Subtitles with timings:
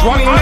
[0.00, 0.39] Swung on,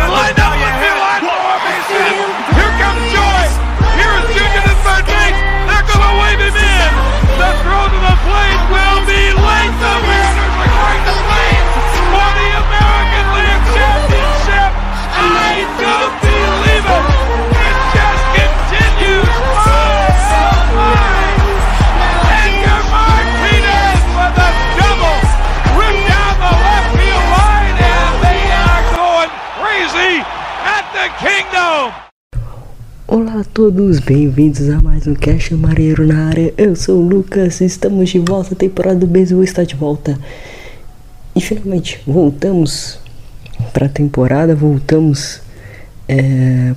[33.59, 36.55] todos, bem-vindos a mais um Cash Marinheiro na área.
[36.57, 40.17] Eu sou o Lucas, estamos de volta, a temporada do beisebol está de volta.
[41.35, 43.01] E finalmente voltamos
[43.73, 45.41] para a temporada, voltamos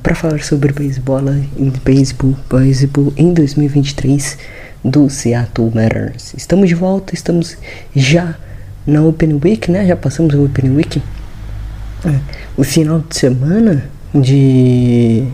[0.02, 1.22] para falar sobre beisebol
[1.56, 4.40] em beisebol, beisebol em 2023
[4.84, 6.34] do Seattle Mariners.
[6.36, 7.60] Estamos de volta, estamos
[7.96, 8.34] já
[8.88, 9.86] na Open Week, né?
[9.86, 11.00] Já passamos a Open Week.
[12.04, 12.20] É,
[12.58, 13.84] O final de semana
[14.16, 15.28] de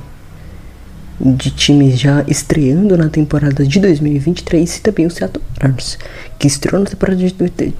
[1.19, 5.97] de times já estreando na temporada de 2023 e também o Seattle Mariners,
[6.37, 7.35] que estreou na temporada de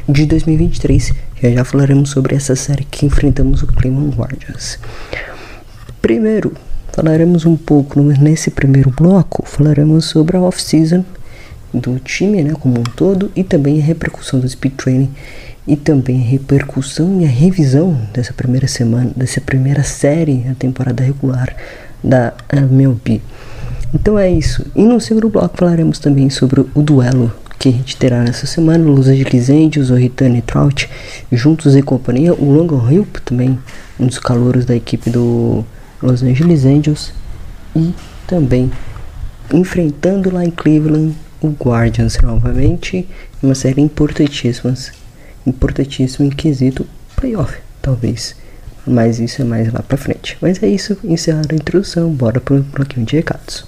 [0.09, 1.13] de 2023.
[1.41, 4.79] Já já falaremos sobre essa série que enfrentamos o Cleveland Guardians.
[6.01, 6.53] Primeiro,
[6.91, 11.05] falaremos um pouco nesse primeiro bloco, falaremos sobre a off-season
[11.73, 15.11] do time, né, como um todo, e também a repercussão do speed training
[15.67, 21.03] e também a repercussão e a revisão dessa primeira semana, dessa primeira série da temporada
[21.03, 21.55] regular
[22.03, 23.21] da MLB.
[23.93, 24.65] Então é isso.
[24.75, 28.85] E no segundo bloco falaremos também sobre o duelo que a gente terá nessa semana,
[28.85, 30.89] Los Angeles Angels, o Ritane Trout,
[31.31, 33.57] juntos e companhia, o Logan Hill também
[33.99, 35.65] um dos calouros da equipe do
[36.01, 37.11] Los Angeles Angels
[37.75, 37.93] e
[38.27, 38.71] também
[39.51, 43.07] enfrentando lá em Cleveland o Guardians novamente,
[43.41, 44.73] uma série importantíssima,
[45.45, 46.85] importantíssima em quesito
[47.15, 48.35] playoff, talvez.
[48.87, 50.37] Mas isso é mais lá pra frente.
[50.41, 53.65] Mas é isso, encerrada a introdução, bora pro bloquinho de recados.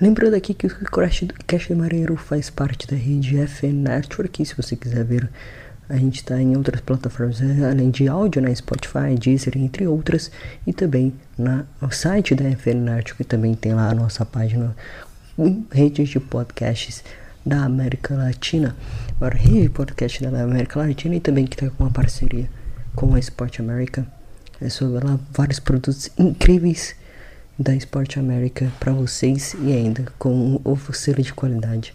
[0.00, 4.46] Lembrando aqui que o Crash, Cash Marinheiro faz parte da rede FN Network.
[4.46, 5.28] Se você quiser ver,
[5.88, 10.30] a gente está em outras plataformas eh, além de áudio, na Spotify, Deezer, entre outras.
[10.64, 14.76] E também na, no site da FN Network também tem lá a nossa página
[15.34, 17.02] com redes de podcasts
[17.48, 18.76] da América Latina.
[19.16, 22.48] Agora, rede de podcast da América Latina e também que está com uma parceria
[22.94, 24.06] com a Sport America.
[24.60, 26.94] É sobre lá vários produtos incríveis
[27.58, 31.94] da Sport America para vocês e ainda com um selo de qualidade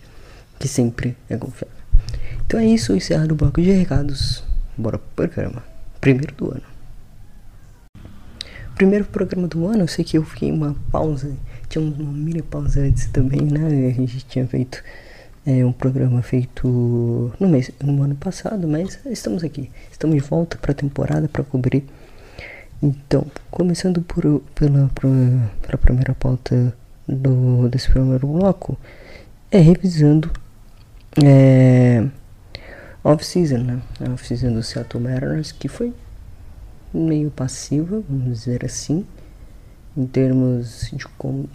[0.57, 1.77] que sempre é confiável.
[2.45, 4.43] Então é isso, encerrado o bloco de recados.
[4.75, 5.63] Bora pro programa.
[6.01, 6.63] Primeiro do ano.
[8.75, 11.31] Primeiro programa do ano, eu sei que eu fiquei uma pausa,
[11.69, 13.89] tinha uma mini pausa antes também, né?
[13.89, 14.83] A gente tinha feito
[15.45, 20.57] é, um programa feito no mês, no ano passado, mas estamos aqui, estamos de volta
[20.57, 21.85] para a temporada para cobrir
[22.83, 26.75] então, começando por, pela, pela, primeira pauta
[27.07, 28.77] do, desse primeiro bloco,
[29.49, 30.29] é revisando
[31.23, 32.05] é,
[33.01, 33.81] off-season, né?
[34.05, 35.93] A off-season do Seattle Mariners, que foi
[36.93, 39.05] meio passiva, vamos dizer assim,
[39.95, 41.05] em termos de,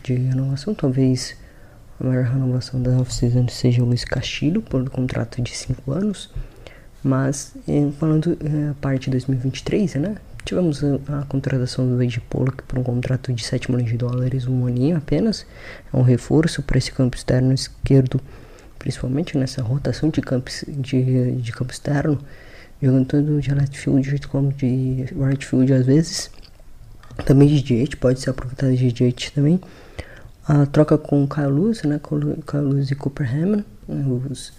[0.03, 0.75] de renovação.
[0.75, 1.37] Talvez
[2.01, 6.31] a maior renovação da off-season seja o Luiz Castilho, por um contrato de 5 anos.
[7.03, 10.17] Mas, eh, falando eh, a parte de 2023, né?
[10.45, 14.67] Tivemos a, contratação do Wade Pollock por um contrato de 7 milhões de dólares, um
[14.67, 15.45] aninho apenas.
[15.93, 18.21] É um reforço para esse campo externo esquerdo,
[18.79, 22.19] principalmente nessa rotação de campo, de, de campo externo,
[22.81, 26.31] jogando tanto de left field como de right field às vezes.
[27.27, 29.61] Também de DH, pode ser aproveitado de DH também.
[30.49, 32.01] A troca com o Kyle Lewis, né?
[32.03, 34.55] Kyle Lewis e Cooper Hammond, né, os,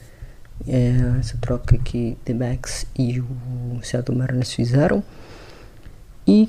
[0.67, 5.03] é, essa troca que The Backs e o Seattle Mariners fizeram.
[6.27, 6.47] E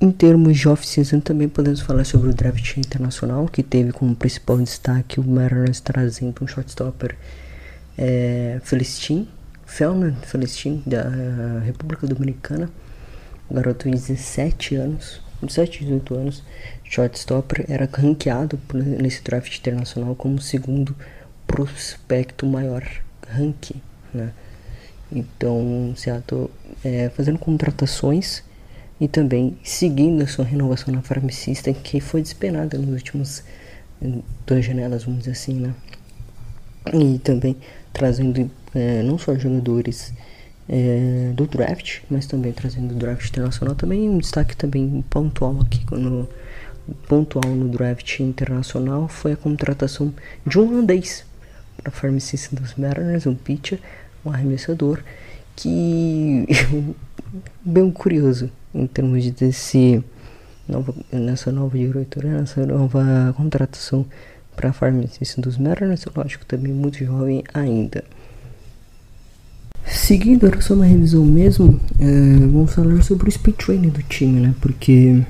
[0.00, 4.58] em termos de off-season também podemos falar sobre o draft internacional, que teve como principal
[4.58, 7.16] destaque o Mariners trazendo um shortstopper
[7.96, 9.28] é, Felistin,
[9.64, 12.68] Felman Felistin, da República Dominicana,
[13.48, 16.42] um garoto de 17 anos, 17, 18 anos,
[16.84, 20.94] shortstopper, era ranqueado nesse draft internacional como o segundo
[21.46, 22.82] prospecto maior
[23.28, 23.80] ranking,
[24.12, 24.32] né?
[25.12, 26.48] Então, Seattle
[26.84, 28.44] é, fazendo contratações
[29.00, 33.42] e também seguindo a sua renovação na Farm System, que foi despenada nos últimos
[34.46, 35.74] duas janelas, vamos dizer assim, né?
[36.92, 37.56] E também
[37.92, 40.12] trazendo é, não só jogadores
[40.72, 43.74] é, do draft, mas também trazendo o draft internacional.
[43.74, 46.28] Também um destaque também pontual aqui no
[47.08, 50.12] pontual no draft internacional foi a contratação
[50.46, 51.24] de um holandês
[51.76, 53.80] para a Farm System dos Mariners, um pitcher,
[54.24, 55.02] um arremessador
[55.56, 56.46] que
[57.64, 60.02] bem curioso em termos de desse
[60.68, 64.06] nova, nessa nova diretoria, nessa nova contratação
[64.54, 68.04] para a Farm System dos Mariners, lógico também muito jovem ainda.
[70.10, 72.04] Seguindo, era só uma revisão mesmo, é,
[72.40, 74.52] vamos falar sobre o speed training do time, né?
[74.60, 75.22] Porque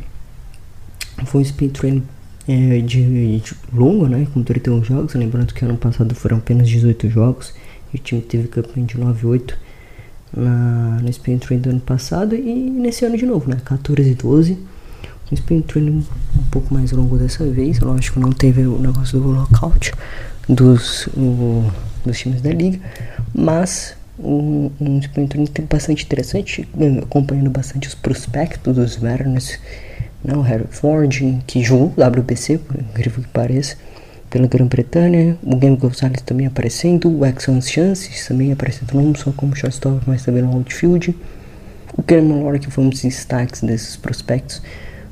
[1.26, 2.02] foi um speed training
[2.48, 4.26] é, de, de, longo, né?
[4.32, 5.12] Com 31 jogos.
[5.12, 7.52] Lembrando que ano passado foram apenas 18 jogos.
[7.92, 9.52] E o time teve campanha de 9-8
[10.34, 12.34] na, no speed training do ano passado.
[12.34, 12.40] E
[12.70, 13.58] nesse ano de novo, né?
[13.62, 14.58] 14 e 12.
[15.30, 16.06] Um speed training
[16.38, 17.80] um pouco mais longo dessa vez.
[17.80, 19.92] Lógico, não teve o negócio do lockout
[20.48, 21.70] dos, o,
[22.02, 22.80] dos times da liga.
[23.34, 26.68] Mas um, um training bastante interessante,
[27.02, 29.58] acompanhando bastante os prospectos dos Mariners,
[30.22, 33.76] né, o Harry Ford, que jogou WBC, por incrível que pareça,
[34.28, 39.56] pela Grã-Bretanha, o Game Gonzalez também aparecendo, o Exxon Chances também aparecendo não só como
[39.56, 41.16] shortstop, mas também no outfield.
[41.96, 44.62] O Cameron Lora, que foi um dos destaques desses prospectos,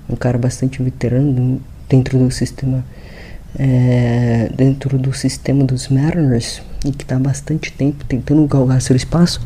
[0.09, 2.85] um cara bastante veterano dentro do sistema
[3.59, 8.97] é, dentro do sistema dos Mariners e que está há bastante tempo tentando galgar seu
[8.97, 9.41] espaço.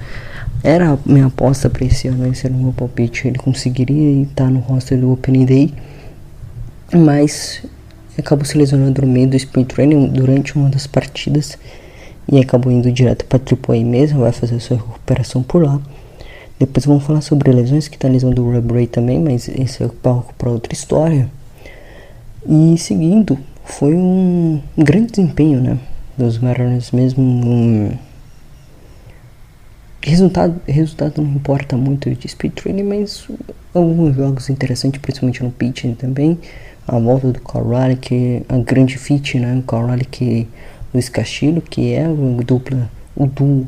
[0.62, 3.26] Era a minha aposta para esse ano, esse era o meu palpite.
[3.26, 5.74] Ele conseguiria estar no roster do Opening Day,
[6.92, 7.62] mas
[8.18, 11.58] acabou se lesionando no meio do Sprint Training durante uma das partidas
[12.30, 14.20] e acabou indo direto para AAA mesmo.
[14.20, 15.80] Vai fazer sua recuperação por lá.
[16.58, 19.88] Depois vamos falar sobre lesões, que está lesão do Rob Ray também, mas esse é
[20.00, 21.28] palco para outra história.
[22.48, 25.78] E seguindo, foi um grande desempenho, né?
[26.16, 27.22] Dos Mariners mesmo.
[27.22, 27.98] Um...
[30.04, 33.28] Resultado, resultado não importa muito de speed training, mas
[33.72, 36.38] alguns jogos interessantes, principalmente no pitching também.
[36.88, 39.56] A volta do Corrales, que a grande fit, né?
[39.56, 40.48] O Corrales que
[40.92, 43.66] Luiz Castilho, que é o dupla, o duo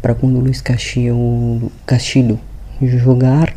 [0.00, 2.38] para quando o Luiz Castilho, Castilho
[2.80, 3.52] jogar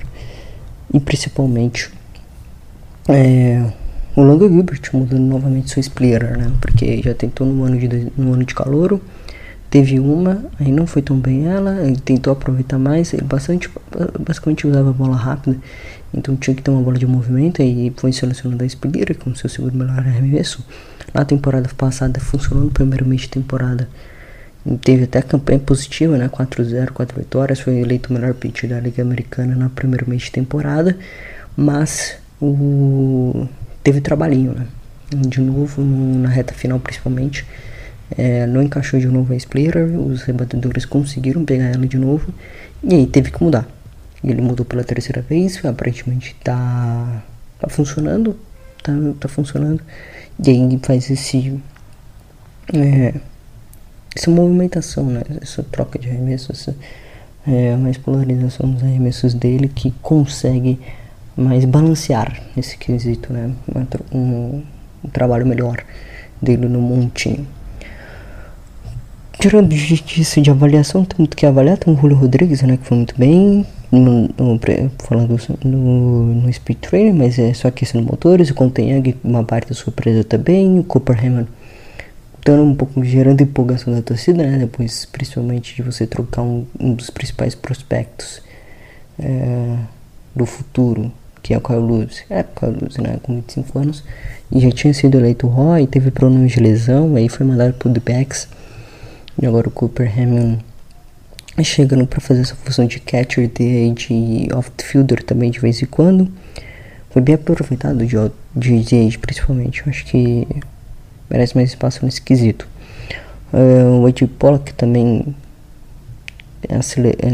[0.92, 1.92] e principalmente
[3.08, 3.64] é,
[4.16, 6.52] o Longa Gilbert mudando novamente sua splitter, né?
[6.60, 9.00] Porque já tentou no ano de, no ano de calor,
[9.70, 13.70] teve uma, aí não foi tão bem ela, ele tentou aproveitar mais, ele bastante,
[14.20, 15.58] basicamente usava a bola rápida,
[16.14, 19.50] então tinha que ter uma bola de movimento e foi selecionando a splitter com seu
[19.50, 20.66] segundo melhor arremesso.
[21.14, 23.88] Na temporada passada funcionou no primeiro mês de temporada.
[24.82, 26.30] Teve até campanha positiva, né?
[26.30, 27.60] 4-0, 4 vitórias.
[27.60, 30.96] Foi eleito o melhor pitcher da Liga Americana no primeiro mês de temporada.
[31.58, 33.48] Mas o
[33.84, 34.68] teve trabalhinho, né?
[35.14, 37.46] De novo, no, na reta final principalmente,
[38.18, 42.34] é, não encaixou de novo a splitter, os rebatedores conseguiram pegar ela de novo,
[42.84, 43.68] e aí teve que mudar.
[44.24, 47.24] Ele mudou pela terceira vez, aparentemente tá,
[47.60, 48.38] tá funcionando,
[48.84, 49.82] tá, tá funcionando,
[50.46, 51.60] e aí faz esse,
[52.74, 53.14] é,
[54.16, 55.22] essa movimentação, né?
[55.42, 56.76] Essa troca de arremessos, essa
[57.48, 60.80] é, mais polarização dos arremessos dele que consegue
[61.36, 63.52] mas balancear esse quesito, né?
[64.14, 64.62] Um,
[65.04, 65.84] um trabalho melhor
[66.42, 67.48] dele no montinho.
[69.40, 71.78] Tirando disso de avaliação, muito que avaliar.
[71.78, 72.78] Tem o Julio Rodrigues, né?
[72.78, 73.66] Que foi muito bem.
[73.92, 74.60] No, no,
[75.00, 78.50] falando no, no Speed Training, mas é só aquecendo motores.
[78.50, 80.80] O Conteng, uma parte surpresa também.
[80.80, 81.50] O Cooper Hammond
[82.44, 84.58] dando um pouco, gerando empolgação da torcida, né?
[84.60, 88.42] Depois, principalmente, de você trocar um, um dos principais prospectos
[89.20, 89.78] é,
[90.36, 91.12] do futuro
[91.42, 92.24] que é o Lewis.
[92.30, 93.18] É, Lewis, né?
[93.24, 94.04] Com 25 anos.
[94.52, 98.00] E já tinha sido eleito Roy, teve problemas de lesão, aí foi mandado pro The
[98.00, 98.48] Backs.
[99.42, 100.60] E agora o Cooper Hamilton
[101.64, 106.32] chegando para fazer essa função de catcher de, de off-fielder também de vez em quando.
[107.10, 108.16] Foi bem aproveitado de
[108.56, 109.82] de DH principalmente.
[109.82, 110.48] Eu acho que
[111.30, 112.68] merece mais espaço nesse quesito.
[113.54, 115.36] Uh, o Wade Pollock também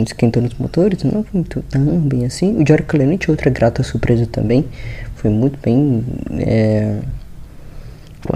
[0.05, 2.62] esquentando os motores, não foi muito tão bem assim.
[2.62, 4.65] O Jorge Clemente, outra grata surpresa também,
[5.15, 6.03] foi muito bem.
[6.39, 6.98] É,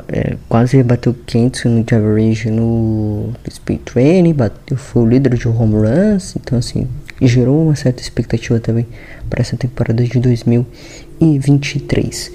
[0.08, 5.76] é, quase bateu 500 no average no Speed Training, bateu, foi o líder de home
[5.76, 6.88] runs, então assim,
[7.22, 8.88] gerou uma certa expectativa também
[9.30, 12.32] para essa temporada de 2023.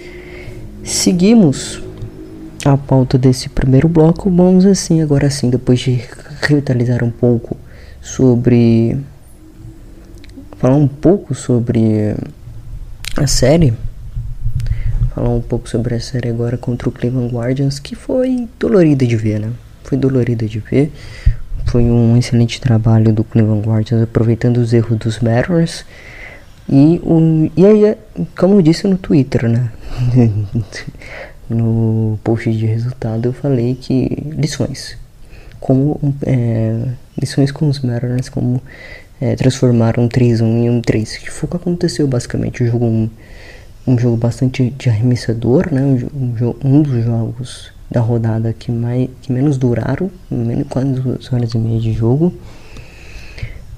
[0.85, 1.83] Seguimos
[2.65, 6.03] a pauta desse primeiro bloco, vamos assim, agora sim, depois de
[6.43, 7.57] revitalizar um pouco
[8.07, 8.97] sobre
[10.59, 12.15] falar um pouco sobre
[13.17, 13.75] a série
[15.17, 19.17] falar um pouco sobre a série agora contra o Cleveland Guardians, que foi dolorida de
[19.17, 19.51] ver, né?
[19.83, 20.93] Foi dolorida de ver.
[21.65, 25.87] Foi um excelente trabalho do Cleveland Guardians, aproveitando os erros dos Mariners.
[26.69, 27.97] E, um, e aí,
[28.37, 29.71] como eu disse no Twitter, né?
[31.49, 34.99] no post de resultado, eu falei que lições.
[35.67, 36.93] Como é,
[37.53, 38.63] com os Mariners, como
[39.21, 41.17] é, transformar um 3-1 em um 3.
[41.17, 42.63] Que foi o que aconteceu basicamente.
[42.63, 43.11] O jogo 1
[43.87, 45.83] um jogo bastante de arremessador, né?
[45.83, 51.53] Um, um, dos jogos da rodada que, mais, que menos duraram, menos quase duas horas
[51.53, 52.33] e meia de jogo.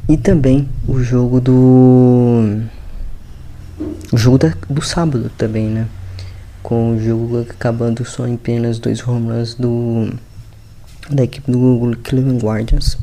[0.08, 2.62] E também o jogo do.
[4.12, 5.86] O jogo da, do sábado também, né?
[6.62, 10.10] Com o jogo acabando só em apenas dois home runs do,
[11.10, 12.98] da equipe do Cleveland Guardians.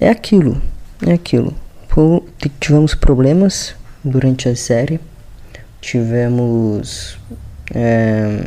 [0.00, 0.60] É aquilo,
[1.06, 1.54] é aquilo.
[2.60, 5.00] Tivemos problemas durante a série
[5.80, 7.18] tivemos
[7.74, 8.44] é,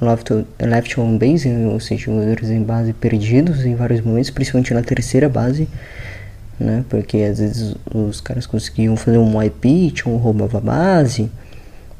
[0.00, 4.82] left, left on base, ou seja, jogadores em base perdidos em vários momentos, principalmente na
[4.82, 5.68] terceira base,
[6.58, 6.84] né?
[6.88, 11.30] Porque às vezes os caras conseguiam fazer um white pitch, um roubava a base,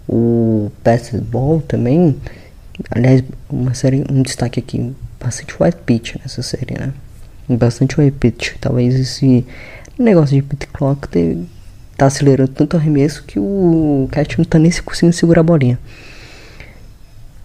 [0.09, 2.17] o pass ball também.
[2.91, 6.93] Aliás, uma série, um destaque aqui, bastante white pitch nessa série, né?
[7.49, 8.55] Bastante white pitch.
[8.61, 9.47] Talvez esse
[9.99, 11.47] negócio de pit clock teve
[11.97, 15.79] tá acelerando tanto o arremesso que o Cat não tá nem conseguindo segurar a bolinha.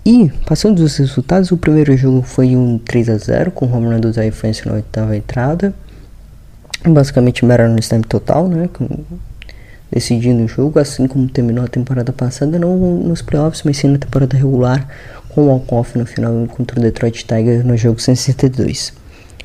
[0.05, 3.87] E, passando dos resultados, o primeiro jogo foi um 3 a 0 com o home
[3.87, 5.73] run do Zay France na oitava entrada.
[6.85, 8.69] Basicamente, Mariners time total, né?
[8.71, 8.87] Com,
[9.89, 13.97] decidindo o jogo, assim como terminou a temporada passada, não nos playoffs, mas sim na
[13.97, 14.87] temporada regular,
[15.33, 18.93] com o walk-off no final contra o Detroit Tigers no jogo 162.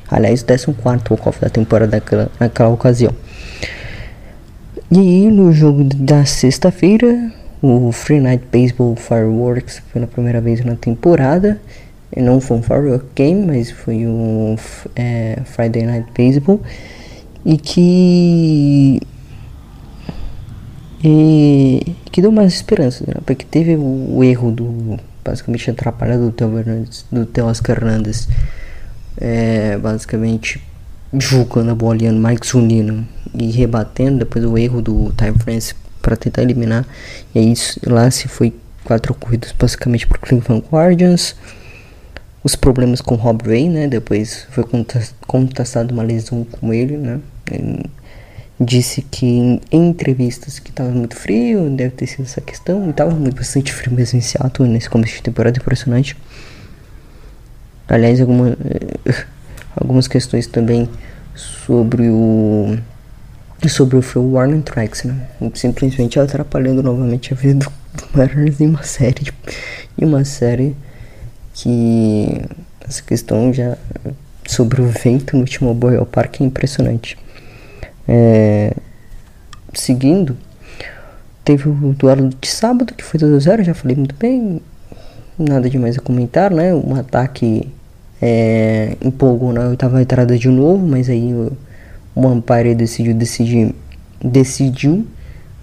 [0.09, 3.13] Aliás, o 14 walk-off da temporada naquela, naquela ocasião.
[4.91, 7.31] E no jogo da sexta-feira,
[7.61, 11.61] o Free Night Baseball Fireworks pela primeira vez na temporada.
[12.17, 14.55] Não foi um Firework Game, mas foi um
[14.95, 16.59] é, Friday Night Baseball.
[17.45, 19.01] E que.
[21.03, 23.13] E que deu mais esperança, né?
[23.25, 24.99] porque teve o, erro do.
[25.23, 26.49] Basicamente atrapalhado do Theo,
[27.11, 28.27] do Theo Oscar Hernandez.
[29.17, 30.61] É, basicamente
[31.13, 36.15] jogando a bolinha no Mike Zunino e rebatendo depois o erro do Time France para
[36.15, 36.85] tentar eliminar.
[37.33, 37.53] E aí
[37.85, 41.35] lá se foi quatro corridas basicamente para Cleveland Guardians.
[42.43, 43.87] Os problemas com Rob Ray, né?
[43.87, 44.63] Depois foi
[45.27, 47.19] contestado uma lesão com ele, né?
[47.51, 47.83] Ele
[48.59, 52.89] disse que em, entrevistas que estava muito frio, deve ter sido essa questão.
[52.89, 56.17] Estava muito bastante frio mesmo em Seattle nesse começo de temporada impressionante.
[57.87, 58.57] Aliás, alguma,
[59.75, 60.89] algumas questões também
[61.35, 62.77] sobre o
[63.67, 65.27] sobre o Phil Tracks, né?
[65.53, 69.33] Simplesmente atrapalhando novamente a vida do, do Mariners em uma série,
[69.97, 70.75] em uma série
[71.53, 72.41] que
[72.87, 73.77] essa questão já
[74.47, 77.17] sobre o vento no último Boyle Park é impressionante.
[78.11, 78.73] É,
[79.71, 80.35] seguindo,
[81.45, 84.59] teve o duelo de sábado que foi 2x0, já falei muito bem,
[85.37, 86.73] nada demais a comentar, né?
[86.73, 87.71] Um ataque
[88.19, 91.55] é, empolgou na oitava entrada de novo, mas aí o,
[92.15, 93.75] o Umpire decidiu decidir,
[94.23, 95.05] decidiu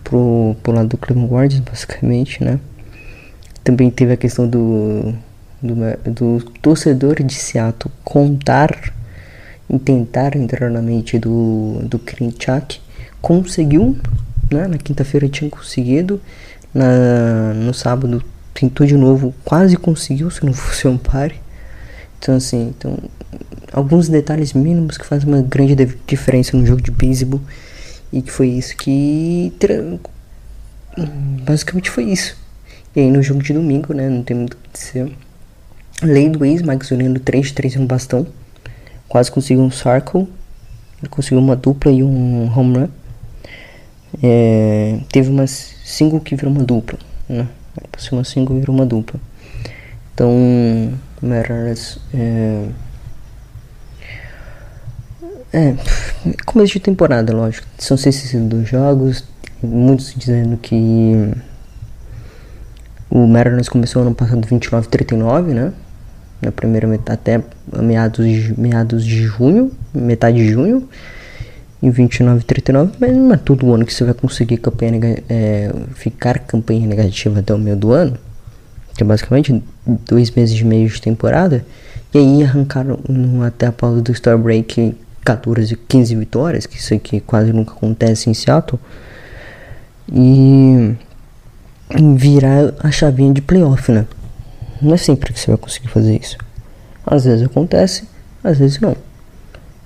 [0.05, 2.61] pro, pro lado do Cleveland Guardians, basicamente, né?
[3.65, 5.13] Também teve a questão do,
[5.61, 5.75] do,
[6.13, 8.95] do torcedor de Seattle contar
[9.69, 12.81] e tentar entrar na mente do, do Krinchak.
[13.21, 13.97] Conseguiu,
[14.51, 14.67] né?
[14.69, 16.21] Na quinta-feira tinha conseguido.
[16.73, 21.35] Na, no sábado tentou de novo, quase conseguiu, se não fosse o Umpire.
[22.19, 22.97] Então, assim, então,
[23.73, 25.75] alguns detalhes mínimos que fazem uma grande
[26.07, 27.41] diferença no jogo de beisebol.
[28.13, 29.53] E que foi isso que.
[31.45, 32.37] Basicamente foi isso.
[32.95, 34.09] E aí no jogo de domingo, né?
[34.09, 35.13] Não tem muito o que dizer.
[36.03, 38.27] Lei do ex, Max Zuniano 3 de 3 no bastão.
[39.09, 40.29] Quase conseguiu um circle.
[41.01, 42.89] Ele conseguiu uma dupla e um home run.
[44.23, 46.99] É, teve umas single que virou uma dupla.
[47.29, 47.47] Né?
[47.91, 49.21] Por cima 5 vira uma dupla.
[50.15, 50.33] Então,
[51.21, 52.69] Mariners é,
[55.53, 55.75] é,
[56.45, 57.67] começo de temporada, lógico.
[57.79, 59.25] São 62 jogos,
[59.63, 61.33] muitos dizendo que
[63.11, 65.73] o Mariners começou ano passado 29-39, né?
[66.41, 67.43] Na primeira metade, até
[67.83, 70.89] meados de, meados de junho, metade de junho,
[71.83, 76.87] em 29-39, mas não é todo ano que você vai conseguir campanha, é, ficar campanha
[76.87, 78.17] negativa até o meio do ano,
[78.97, 81.65] que é basicamente dois meses e meio de temporada,
[82.13, 82.99] e aí arrancaram
[83.47, 88.31] até a pausa do Star Break 14, 15 vitórias, que isso aqui quase nunca acontece
[88.31, 88.81] em Seattle,
[90.11, 90.95] e
[92.17, 94.07] virar a chavinha de playoff, né?
[94.81, 96.37] Não é sempre que você vai conseguir fazer isso.
[97.05, 98.05] Às vezes acontece,
[98.43, 98.97] às vezes não.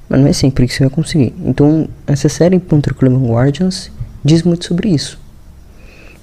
[0.09, 1.35] Mas não é sempre que você vai conseguir.
[1.45, 3.91] Então, essa série contra o Cleveland Guardians
[4.25, 5.21] diz muito sobre isso.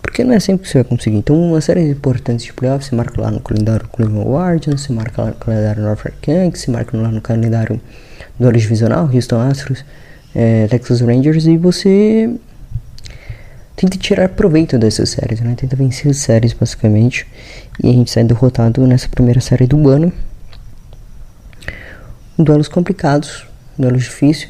[0.02, 1.18] Porque não é sempre que você vai conseguir.
[1.18, 5.22] Então, uma série importante de playoffs, você marca lá no calendário Cleveland Guardians, você marca
[5.22, 7.80] lá no calendário Norfolk Yankees, você marca lá no calendário
[8.40, 9.86] do divisional, Houston Astros,
[10.36, 12.30] é, Texas Rangers, e você
[13.78, 15.54] tenta tirar proveito dessas séries, né?
[15.56, 17.28] Tenta vencer as séries, basicamente.
[17.82, 20.12] E a gente sai derrotado nessa primeira série do ano.
[22.38, 23.46] Duelos complicados,
[23.78, 24.50] duelo difícil,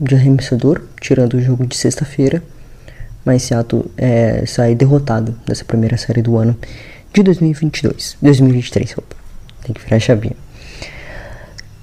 [0.00, 2.40] de arremessador, tirando o jogo de sexta-feira.
[3.24, 6.56] Mas Seattle é, sai derrotado nessa primeira série do ano
[7.12, 8.16] de 2022.
[8.22, 9.16] 2023, opa.
[9.64, 10.36] Tem que virar a chavinha.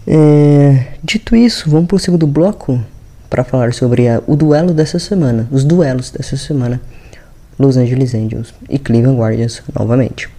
[0.07, 2.81] É, dito isso, vamos para o segundo bloco
[3.29, 6.81] para falar sobre a, o duelo dessa semana, os duelos dessa semana,
[7.57, 10.29] Los Angeles Angels e Cleveland Guardians novamente.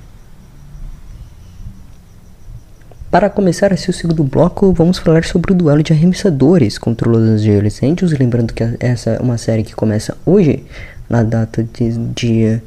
[3.10, 7.28] Para começar esse segundo bloco, vamos falar sobre o duelo de arremessadores contra os Los
[7.40, 8.12] Angeles Angels.
[8.12, 10.64] Lembrando que essa é uma série que começa hoje,
[11.08, 12.62] na data de dia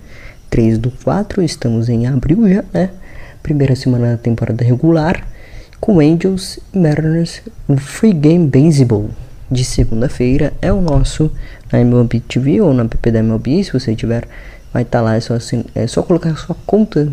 [0.49, 2.89] 3 do 4, estamos em abril já, né?
[3.43, 5.23] Primeira semana da temporada regular
[5.79, 9.09] com Angels e Mariners no Free Game Baseball
[9.51, 11.31] de segunda-feira é o nosso
[11.71, 14.27] na MLB TV ou na app da MLB, se você tiver,
[14.73, 17.11] vai estar tá lá, é só, assim, é só colocar sua conta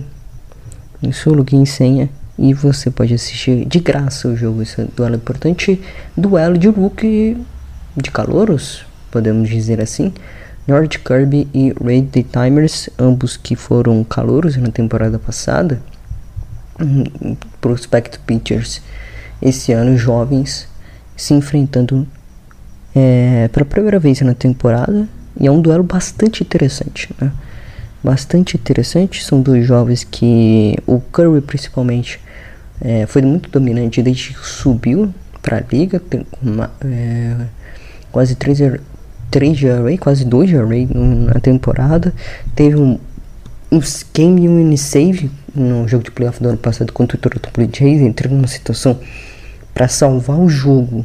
[1.02, 5.16] em seu login e senha e você pode assistir de graça o jogo, esse duelo
[5.16, 5.80] importante,
[6.16, 7.36] duelo de rookie
[7.96, 10.12] de calouros, podemos dizer assim,
[10.68, 15.80] George Kirby e Ray The Timers, ambos que foram calouros na temporada passada,
[17.60, 18.82] prospect pitchers
[19.40, 20.68] esse ano jovens
[21.16, 22.06] se enfrentando
[22.96, 25.06] é, pela primeira vez na temporada
[25.38, 27.30] e é um duelo bastante interessante, né?
[28.02, 29.22] Bastante interessante.
[29.22, 32.18] São dois jovens que o Curry principalmente
[32.80, 36.02] é, foi muito dominante desde que subiu para a liga,
[36.42, 37.36] uma, é,
[38.10, 38.80] quase 3
[39.30, 42.14] 3 de array, quase 2 de array na temporada.
[42.54, 42.98] Teve um,
[43.70, 43.80] um
[44.14, 48.00] game winning save no jogo de playoff do ano passado contra o Toronto Blue Jays,
[48.00, 48.98] entrando numa situação
[49.74, 51.04] para salvar o jogo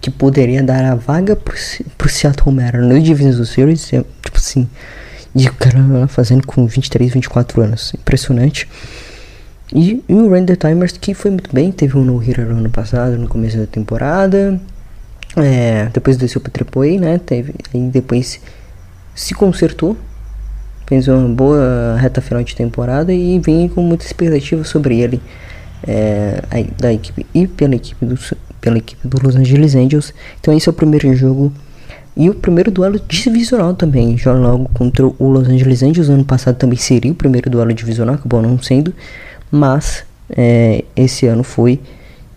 [0.00, 1.54] que poderia dar a vaga pro,
[1.98, 4.68] pro Seattle Mariners no Division Series, é, tipo assim,
[5.34, 8.68] e o cara fazendo com 23, 24 anos, impressionante.
[9.72, 13.16] E, e o Render Timers que foi muito bem, teve um no-hitter no ano passado,
[13.16, 14.60] no começo da temporada,
[15.36, 18.40] é, depois desceu para Triple A, né, teve, aí depois
[19.14, 19.96] se consertou,
[20.86, 25.22] fez uma boa reta final de temporada e vem com muita expectativa sobre ele
[25.86, 26.42] é,
[26.76, 28.16] da equipe e pela equipe do
[28.60, 30.12] pela equipe do Los Angeles Angels.
[30.40, 31.52] Então esse é o primeiro jogo
[32.16, 36.08] e o primeiro duelo divisional também, já logo contra o Los Angeles Angels.
[36.08, 38.92] Ano passado também seria o primeiro duelo divisional, acabou não sendo,
[39.50, 41.80] mas é, esse ano foi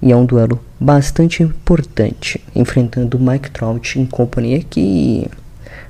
[0.02, 5.28] e é um duelo bastante importante, enfrentando Mike Trout em companhia que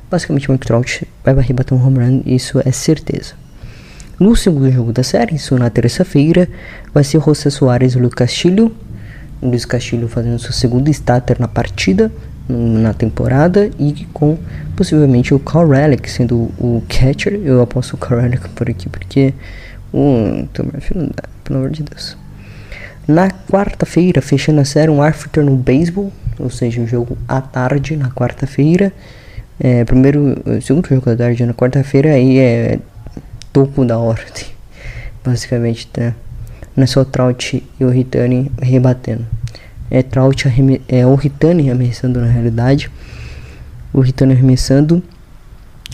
[0.10, 3.34] basicamente Mike Trout vai bater um home run, isso é certeza.
[4.20, 6.48] No segundo jogo da série, isso na terça-feira,
[6.94, 8.72] vai ser José Soares e Lucas Castilho
[9.44, 12.12] Luiz Castilho fazendo seu segundo starter na partida
[12.48, 14.38] na temporada e com
[14.76, 17.34] possivelmente o Carl Relic sendo o catcher.
[17.44, 19.34] Eu aposto o Carl Relic por aqui porque
[19.94, 22.18] o dá, pelo amor de Deus.
[23.08, 27.98] Na quarta-feira, fechando a série, um Arthur no beisebol, ou seja, um jogo à tarde
[27.98, 28.94] na quarta-feira.
[29.60, 32.80] É, primeiro, segundo jogo da tarde na quarta-feira, aí é
[33.52, 34.46] topo da ordem,
[35.24, 36.14] basicamente, tá?
[36.76, 39.26] Não é Trout e o Ritani rebatendo.
[39.92, 40.48] É Trout
[40.88, 42.90] é o Ritani arremessando na realidade.
[43.94, 45.04] O Ritani arremessando.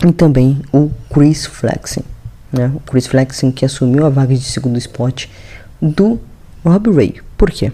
[0.06, 2.02] E também o Chris Flexen.
[2.50, 2.72] Né?
[2.74, 5.26] O Chris Flexen que assumiu a vaga de segundo spot
[5.82, 6.18] do
[6.64, 7.20] Rob Ray.
[7.36, 7.70] Por quê?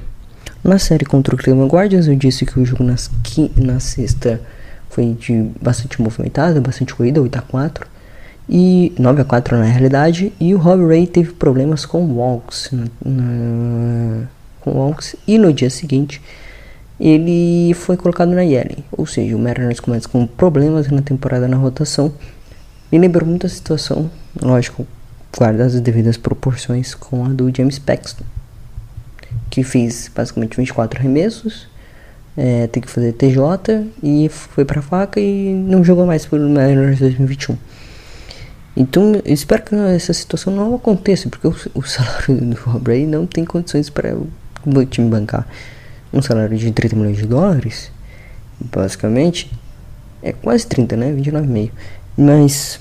[0.64, 3.08] Na série contra o Cleveland Guardians eu disse que o jogo nas,
[3.56, 4.40] na sexta
[4.90, 7.95] foi de bastante movimentado, bastante corrida, 8 a 4
[8.48, 12.70] e 9 a 4 na realidade e o Robbie Ray teve problemas com Walks
[14.60, 16.20] com Walks e no dia seguinte
[16.98, 21.56] ele foi colocado na IL, ou seja, o Mariners começa com problemas na temporada na
[21.56, 22.12] rotação.
[22.90, 24.86] Me lembrou muito a situação, lógico,
[25.36, 28.24] guardadas as devidas proporções com a do James Paxton,
[29.50, 31.68] que fez basicamente 24 arremessos,
[32.34, 36.98] é, tem que fazer TJ e foi pra faca e não jogou mais pelo Mariners
[36.98, 37.56] 2021.
[38.76, 43.06] Então, eu espero que essa situação não aconteça, porque o, o salário do Rob Ray
[43.06, 45.46] não tem condições para o time bancar
[46.12, 47.90] um salário de 30 milhões de dólares,
[48.58, 49.50] basicamente,
[50.22, 51.12] é quase 30, né?
[51.12, 51.70] 29,5.
[52.16, 52.80] Mas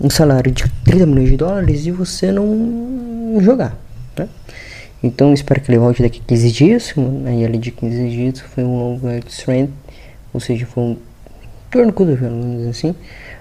[0.00, 3.76] um salário de 30 milhões de dólares e você não jogar,
[4.14, 4.28] tá?
[5.02, 6.94] Então espero que ele volte daqui 15 dias.
[7.26, 9.70] Aí ele de 15 dias foi um longo strength,
[10.32, 10.96] ou seja, foi um
[11.70, 12.94] torno cotovelo, vamos dizer assim.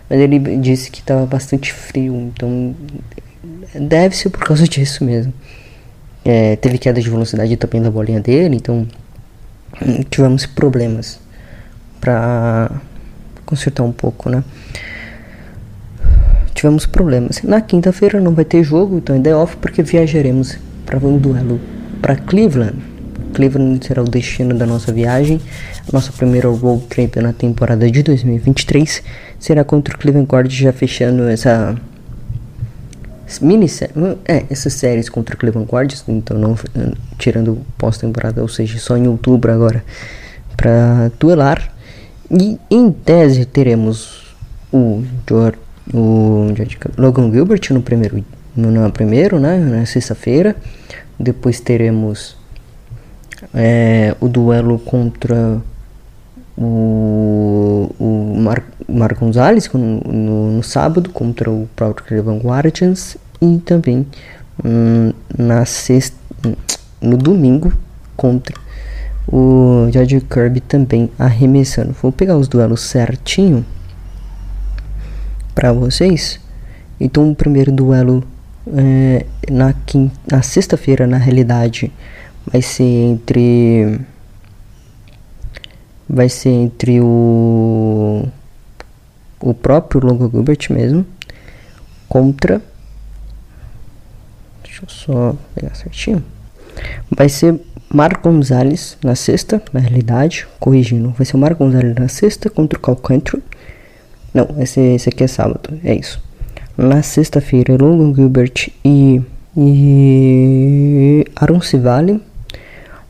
[0.10, 2.76] Mas ele disse que estava bastante frio, então
[3.74, 5.34] deve ser por causa disso mesmo.
[6.26, 8.88] É, teve queda de velocidade também da bolinha dele, então
[10.10, 11.20] tivemos problemas
[12.00, 12.72] para
[13.46, 14.44] consertar um pouco, né?
[16.54, 17.42] Tivemos problemas.
[17.42, 21.60] Na quinta-feira não vai ter jogo, então é off porque viajaremos para um duelo
[22.02, 22.78] para Cleveland.
[23.34, 25.42] Cleveland será o destino da nossa viagem.
[25.92, 29.04] Nossa primeira road trip na temporada de 2023
[29.44, 31.76] será contra o Cleveland Guardians, já fechando essa
[33.42, 33.68] mini
[34.26, 36.56] é, essas séries contra o Cleveland Guardians, então não
[37.18, 39.84] tirando pós-temporada, ou seja, só em outubro agora
[40.56, 41.74] para duelar.
[42.32, 44.34] E em tese teremos
[44.72, 45.58] o George,
[45.94, 48.24] o George, Logan Gilbert no primeiro
[48.56, 50.56] no, no primeiro, né, na sexta-feira.
[51.20, 52.38] Depois teremos
[53.54, 55.62] é, o duelo contra
[56.58, 63.58] o, o Mar, Mar Gonzalez no, no, no, sábado contra o próprio Cleveland Guardians e
[63.60, 64.06] também
[64.64, 66.16] hum, na sexta,
[67.02, 67.74] no domingo
[68.16, 68.56] contra
[69.28, 71.96] o George Kirby também arremessando.
[72.02, 73.66] Vou pegar os duelos certinho
[75.56, 76.40] para vocês.
[77.00, 78.24] Então o primeiro duelo
[78.76, 79.74] é, na,
[80.30, 81.92] na sexta-feira na realidade
[82.46, 84.00] vai ser entre
[86.08, 88.28] vai ser entre o
[89.40, 91.06] o próprio Longo Gilbert mesmo
[92.08, 92.62] contra
[94.64, 96.24] deixa eu só pegar certinho
[97.16, 97.60] vai ser
[97.94, 102.80] Mar Gonzalez na sexta na realidade corrigindo vai ser o Mar Gonzalez na sexta contra
[102.80, 103.44] o Cal Country
[104.34, 106.22] não esse, esse aqui é sábado é isso
[106.78, 109.22] na sexta-feira Longo Gilbert e
[109.56, 112.20] e Aaron Civale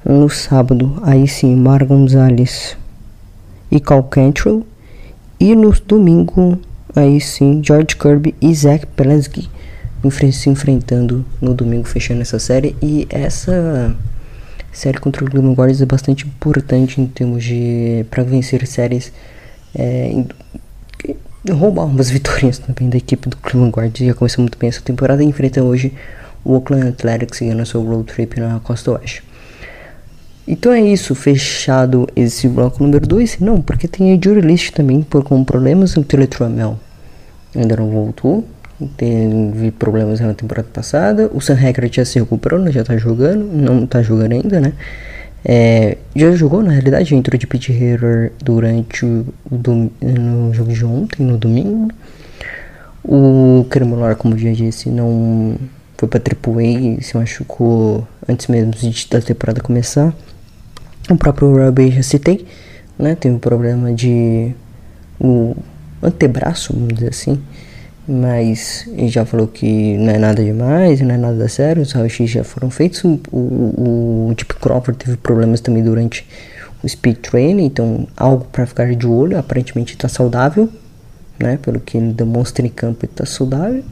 [0.04, 2.76] no sábado aí sim Mar Gonzalez
[3.74, 4.64] e Cal Cantrell.
[5.40, 6.60] E no domingo,
[6.96, 9.50] aí sim, George Kirby e Zach Pelesky
[10.32, 12.76] se enfrentando no domingo, fechando essa série.
[12.82, 13.96] E essa
[14.72, 19.12] série contra o Cleveland Guardians é bastante importante em termos de para vencer séries.
[19.74, 20.24] É,
[21.52, 24.08] roubar umas vitórias também da equipe do Cleveland Guardians.
[24.08, 25.94] Já começou muito bem essa temporada e enfrenta hoje
[26.46, 29.24] o Oakland Athletics ganhando seu road trip na Costa Oeste.
[30.48, 33.40] Então é isso, fechado esse bloco número 2.
[33.40, 35.96] Não, porque tem a jury list também por com problemas.
[35.96, 36.78] O Teletramel
[37.56, 38.44] ainda não voltou.
[38.98, 41.30] Teve problemas na temporada passada.
[41.34, 42.72] O Sam Hackett já se recuperou, né?
[42.72, 43.46] já tá jogando.
[43.46, 44.74] Não tá jogando ainda, né?
[45.46, 50.86] É, já jogou na realidade, entrou de pit hitter durante o, o no jogo de
[50.86, 51.90] ontem, no domingo.
[53.04, 55.56] O Cremolar, como já disse, não
[55.98, 58.72] foi pra AAA se machucou antes mesmo
[59.10, 60.14] da temporada começar.
[61.10, 62.46] O próprio Ruby já citei,
[62.98, 63.16] né?
[63.16, 64.54] Teve um problema de
[65.20, 65.56] o
[66.02, 67.42] antebraço, vamos dizer assim.
[68.08, 72.30] Mas ele já falou que não é nada demais, não é nada sério, os raio-x
[72.30, 73.04] já foram feitos.
[73.04, 76.28] O, o, o Deep Crawford teve problemas também durante
[76.84, 79.38] o speed training, então algo para ficar de olho.
[79.38, 80.70] Aparentemente está saudável,
[81.40, 81.58] né?
[81.62, 83.84] Pelo que ele demonstra em campo, está saudável.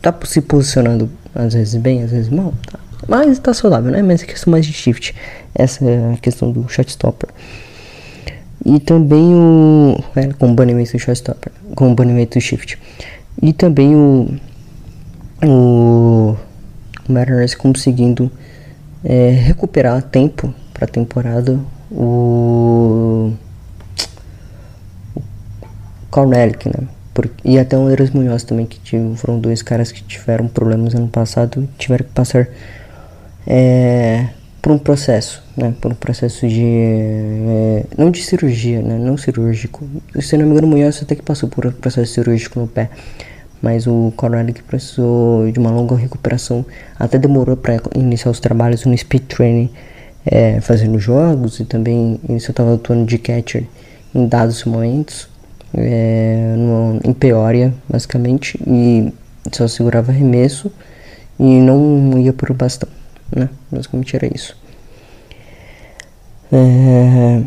[0.00, 2.78] Tá se posicionando às vezes bem, às vezes mal, tá?
[3.08, 4.02] Mas tá saudável, né?
[4.02, 5.14] Mas é questão mais de shift.
[5.54, 7.30] Essa é a questão do shotstopper.
[8.64, 9.98] E também o.
[10.14, 11.52] É, com o banimento do shotstopper.
[11.74, 12.78] Com o banimento do shift.
[13.40, 14.28] E também o.
[15.44, 16.36] O.
[17.08, 18.30] Mariners conseguindo
[19.04, 21.58] é, recuperar tempo para a temporada.
[21.90, 23.32] O.
[25.14, 26.86] O Cornelic, né?
[27.12, 28.80] Por, e até o Andrés Munhoz também, que
[29.16, 32.48] foram dois caras que tiveram problemas ano passado, tiveram que passar
[33.46, 34.28] é,
[34.60, 35.74] por um processo, né?
[35.80, 36.62] Por um processo de.
[36.64, 38.96] É, não de cirurgia, né?
[38.98, 39.84] Não cirúrgico.
[40.20, 42.90] Se não me engano, o Munhoz até que passou por um processo cirúrgico no pé.
[43.60, 46.64] mas o Corelli que precisou de uma longa recuperação,
[46.98, 49.70] até demorou para iniciar os trabalhos no speed training,
[50.26, 53.64] é, fazendo jogos e também ele só estava atuando de catcher
[54.14, 55.28] em dados momentos,
[55.74, 59.12] é, no, em Peoria, basicamente, e
[59.52, 60.70] só segurava arremesso
[61.38, 62.88] e não ia o bastão,
[63.34, 63.48] né?
[63.70, 64.56] Basicamente era isso.
[66.52, 67.42] É,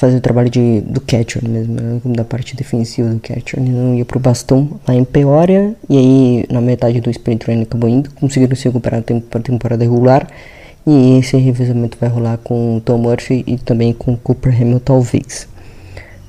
[0.00, 2.00] fazer o trabalho de, do catcher mesmo, né?
[2.04, 3.60] da parte defensiva do catcher.
[3.60, 7.62] Ele não ia pro bastão lá em Peoria, e aí na metade do sprint training
[7.62, 10.26] acabou indo, conseguiram se recuperar para a temporada regular.
[10.86, 15.46] E esse revezamento vai rolar com Tom Murphy e também com Cooper Hamilton, talvez.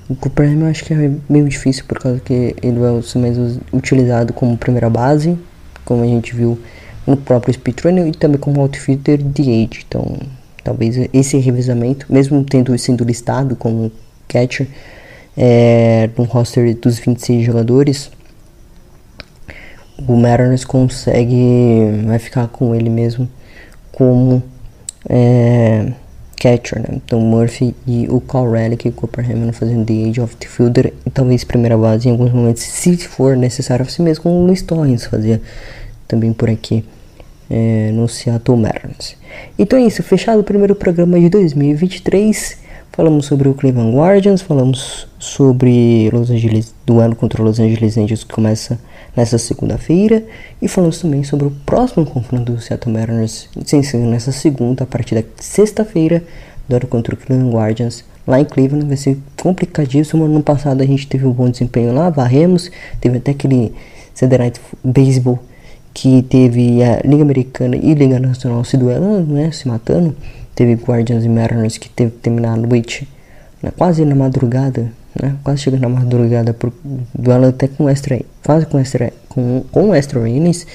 [0.10, 3.38] O Cooper Hamilton acho que é meio difícil por causa que ele vai ser mais
[3.72, 5.38] utilizado como primeira base,
[5.86, 6.60] como a gente viu
[7.06, 9.86] no próprio speed training, e também como outfitter de age.
[9.88, 10.18] Então
[10.64, 13.92] Talvez esse revezamento, mesmo tendo sido listado como
[14.28, 14.68] catcher
[15.36, 18.12] é, no roster dos 26 jogadores,
[20.08, 23.28] o Mariners consegue, vai ficar com ele mesmo
[23.92, 24.44] como
[25.10, 25.94] é,
[26.40, 26.90] catcher, né?
[26.92, 30.94] Então Murphy e o Cal Relic e Cooper Hammond fazendo the age of the fielder
[31.06, 34.62] e talvez primeira base em alguns momentos, se for necessário, assim mesmo como o Luis
[34.62, 35.42] Torres fazia
[36.12, 36.84] também por aqui
[37.50, 39.16] é, no Seattle Mariners.
[39.58, 42.60] Então é isso, fechado o primeiro programa de 2023.
[42.92, 48.34] Falamos sobre o Cleveland Guardians, falamos sobre Los Angeles, duelo contra Los Angeles Angels que
[48.34, 48.78] começa
[49.16, 50.26] nessa segunda-feira
[50.62, 55.16] e falamos também sobre o próximo confronto do Seattle Mariners, ser nessa segunda, a partir
[55.16, 56.22] da sexta-feira,
[56.68, 60.28] duelo contra o Cleveland Guardians lá em Cleveland, vai ser complicadíssimo.
[60.28, 62.70] No passado a gente teve um bom desempenho lá, varremos,
[63.00, 63.74] teve até aquele
[64.14, 65.40] Sunday Night Baseball
[65.94, 70.16] que teve a Liga Americana e Liga Nacional se duelando, né, se matando.
[70.56, 73.08] Teve Guardians e Mariners que teve que terminar a noite,
[73.62, 76.72] né, quase na madrugada, né, quase chegando na madrugada, por,
[77.14, 80.66] duelo até com extra, quase com extra, com, com extra innings,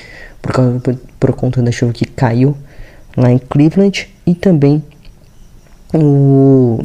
[0.43, 2.57] por, causa, por, por conta da chuva que caiu
[3.17, 4.83] lá em Cleveland e também
[5.95, 6.85] o,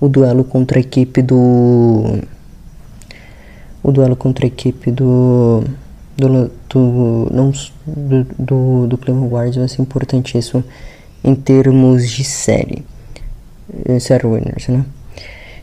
[0.00, 2.18] o duelo contra a equipe do
[3.82, 5.64] o duelo contra a equipe do
[6.18, 7.52] do, do, não,
[7.86, 10.64] do, do, do Cleveland Guardians vai ser importantíssimo
[11.22, 12.84] em termos de série.
[13.84, 14.84] Eh, série winners, né?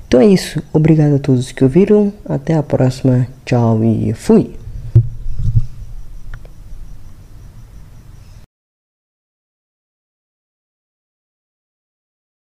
[0.07, 0.63] Então é isso.
[0.71, 2.13] Obrigado a todos que ouviram.
[2.25, 3.27] Até a próxima.
[3.45, 4.55] Tchau e fui.